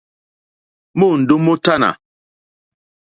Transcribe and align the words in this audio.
Môndó 0.99 1.35
mótánà. 1.45 1.89